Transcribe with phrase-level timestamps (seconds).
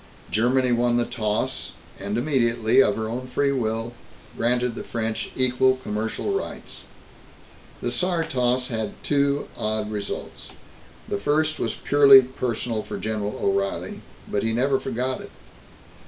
[0.31, 3.93] Germany won the toss, and immediately, of her own free will,
[4.35, 6.85] granted the French equal commercial rights.
[7.81, 10.49] The Saar toss had two odd results.
[11.07, 15.29] The first was purely personal for General O'Reilly, but he never forgot it.